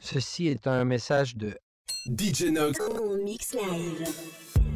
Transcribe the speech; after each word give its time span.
Ceci 0.00 0.48
est 0.48 0.66
un 0.66 0.84
message 0.84 1.36
de 1.36 1.56
DJ 2.06 2.50
Nox. 2.52 2.78
En 2.80 3.24
mix 3.24 3.54
live. 3.54 4.08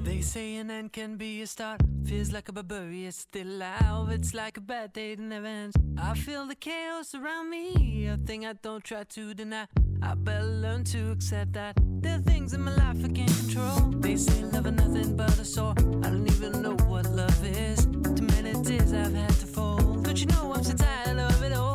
They 0.04 0.22
say 0.22 0.56
an 0.56 0.70
end 0.70 0.92
can 0.92 1.16
be 1.16 1.42
a 1.42 1.46
start. 1.46 1.80
Feels 2.04 2.32
like 2.32 2.48
a 2.48 2.52
barbarian 2.52 3.12
still 3.12 3.46
alive. 3.46 4.10
It's 4.10 4.34
like 4.34 4.56
a 4.56 4.60
bad 4.60 4.92
day 4.92 5.14
that 5.14 5.22
never 5.22 5.46
ends. 5.46 5.76
I 5.98 6.14
feel 6.14 6.46
the 6.46 6.56
chaos 6.56 7.14
around 7.14 7.50
me, 7.50 8.06
a 8.06 8.16
thing 8.16 8.46
I 8.46 8.54
don't 8.54 8.82
try 8.82 9.04
to 9.04 9.34
deny. 9.34 9.66
I 10.02 10.14
better 10.14 10.44
learn 10.44 10.84
to 10.84 11.12
accept 11.12 11.52
that 11.52 11.76
there 12.00 12.16
are 12.16 12.22
things 12.22 12.54
in 12.54 12.62
my 12.62 12.74
life 12.74 13.04
I 13.04 13.08
can't 13.08 13.36
control. 13.40 13.90
They 14.00 14.16
say 14.16 14.42
love 14.44 14.66
is 14.66 14.72
nothing 14.72 15.16
but 15.16 15.38
a 15.38 15.44
sore. 15.44 15.74
I 16.02 16.08
don't 16.08 16.26
even 16.26 16.62
know 16.62 16.76
what 16.88 17.06
love 17.10 17.44
is. 17.44 17.84
Too 17.84 18.26
many 18.34 18.52
tears 18.64 18.92
I've 18.92 19.14
had 19.14 19.28
to 19.28 19.46
fold. 19.46 20.04
Don't 20.04 20.18
you 20.18 20.26
know 20.26 20.52
I'm 20.54 20.64
so 20.64 20.74
tired 20.74 21.18
of 21.18 21.42
it 21.42 21.52
all? 21.52 21.69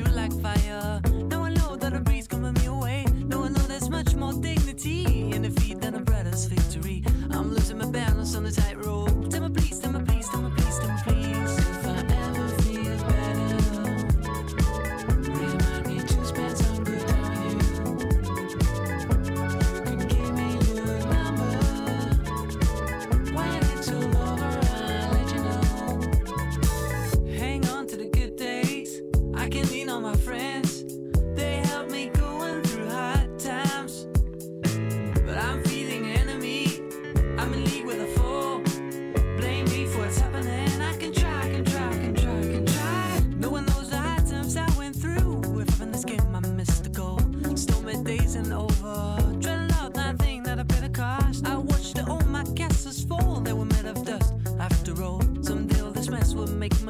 Like 0.00 0.32
fire. 0.40 1.00
Now 1.30 1.42
I 1.42 1.50
know 1.50 1.76
that 1.76 1.92
a 1.92 2.00
breeze 2.00 2.26
me 2.32 2.66
away. 2.66 3.04
Now 3.26 3.42
I 3.44 3.48
know 3.48 3.60
there's 3.68 3.90
much 3.90 4.14
more 4.14 4.32
dignity 4.32 5.32
in 5.32 5.42
defeat 5.42 5.80
than 5.80 5.94
a 5.94 6.00
brother's 6.00 6.46
victory. 6.46 7.04
I'm 7.30 7.52
losing 7.52 7.78
my 7.78 7.86
balance 7.86 8.34
on 8.34 8.44
the 8.44 8.52
tightrope. 8.52 9.11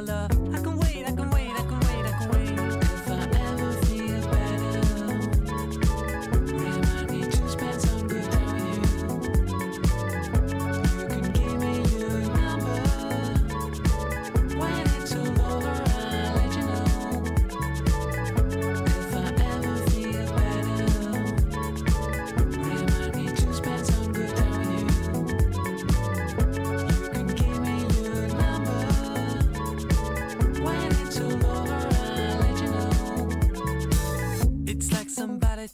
Love. 0.06 0.31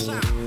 sound. 0.00 0.39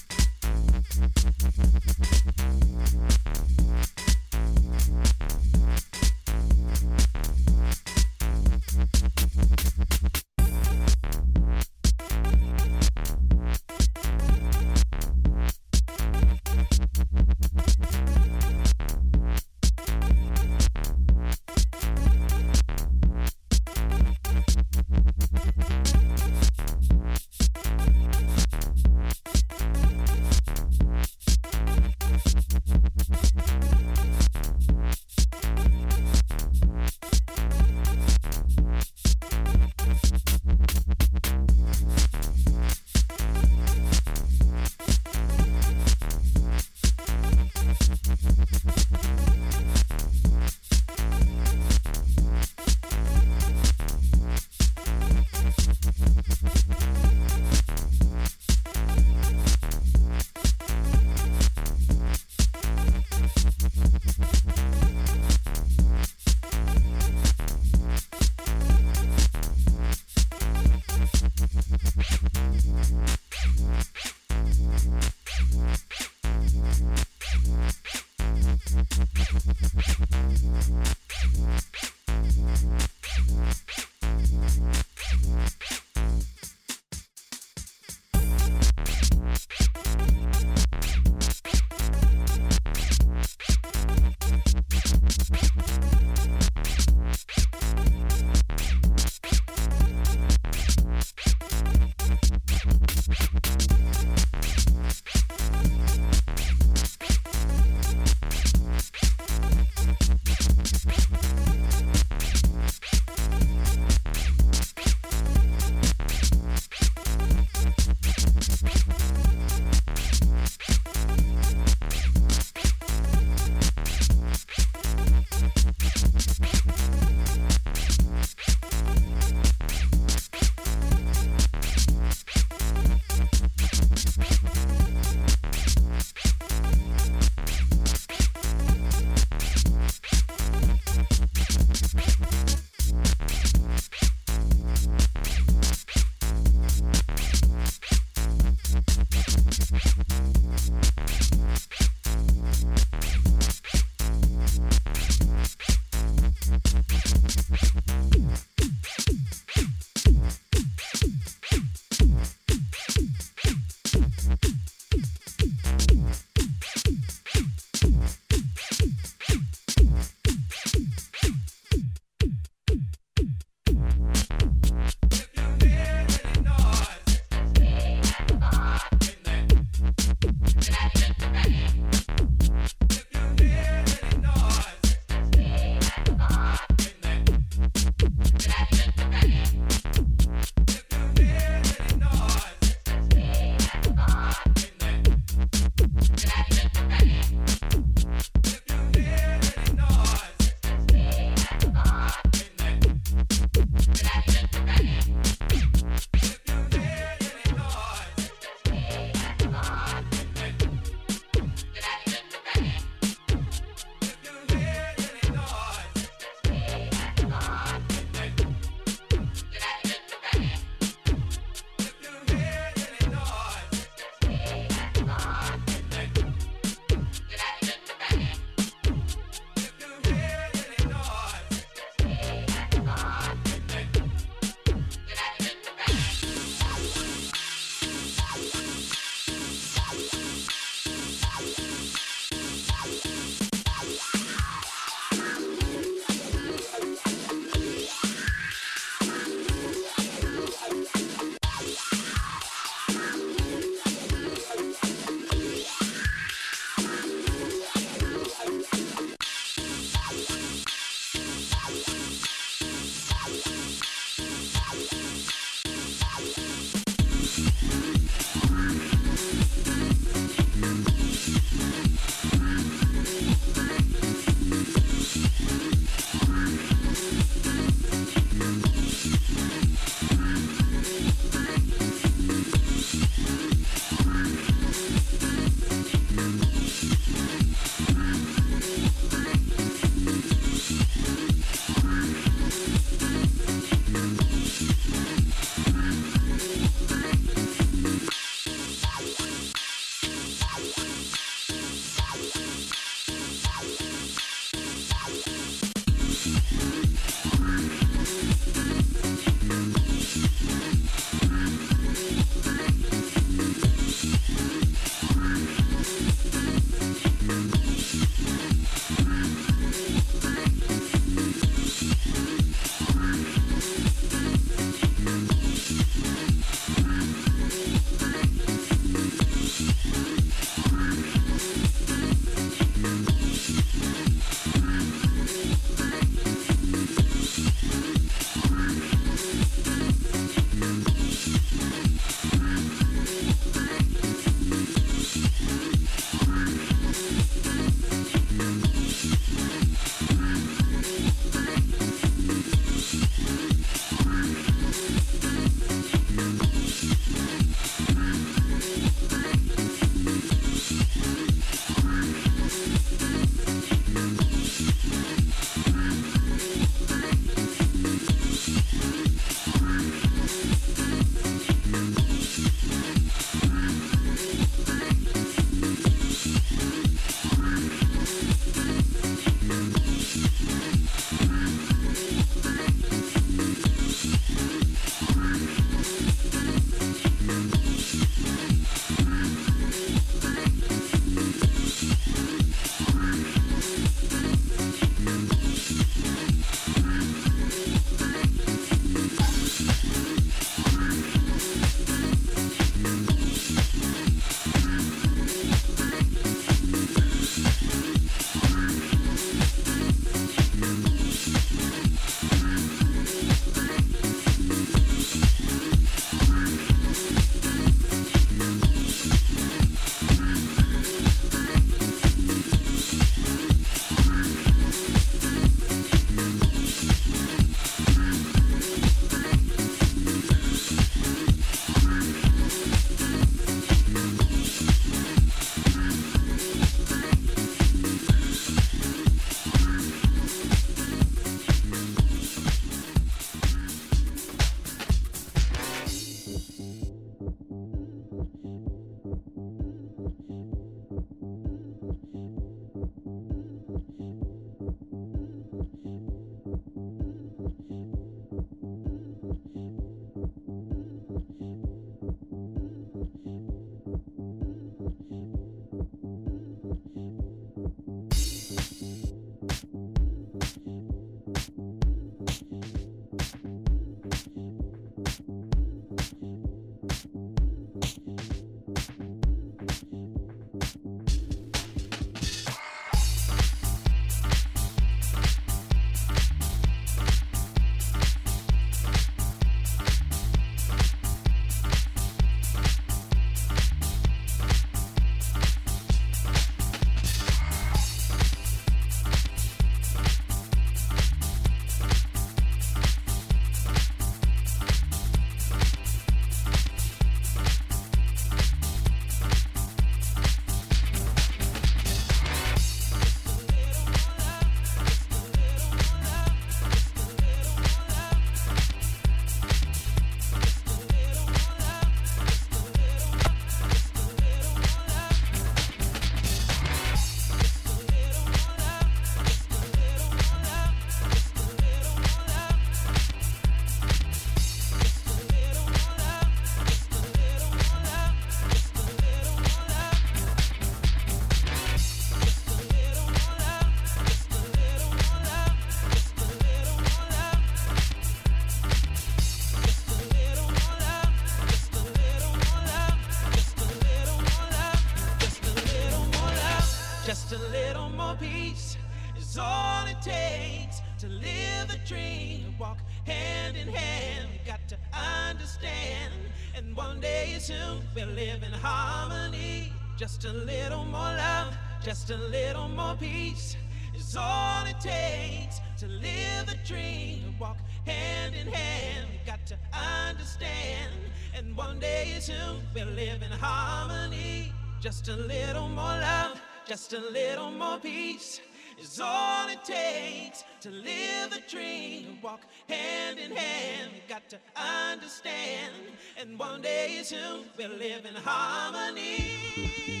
to 590.61 590.69
live 590.69 591.33
a 591.33 591.49
dream 591.49 592.05
and 592.07 592.21
walk 592.21 592.41
hand 592.69 593.17
in 593.17 593.31
hand. 593.35 593.91
You 593.95 594.01
got 594.07 594.29
to 594.29 594.37
understand, 594.55 595.73
and 596.19 596.37
one 596.37 596.61
day 596.61 597.01
soon 597.03 597.45
we'll 597.57 597.71
live 597.71 598.05
in 598.05 598.13
harmony. 598.13 600.00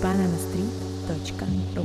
bananastreet.ru 0.00 1.84